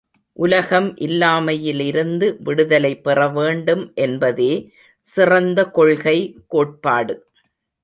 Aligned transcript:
உலகம் 0.37 0.87
இல்லாமையிலிருந்து 0.97 2.27
விடுதலை 2.39 2.91
பெற 2.99 3.27
வேண்டும் 3.29 3.83
என்பதே 3.97 4.51
சிறந்த 5.07 5.69
கொள்கை 5.71 6.17
கோட்பாடு. 6.47 7.15